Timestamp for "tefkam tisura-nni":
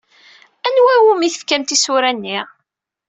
1.33-2.37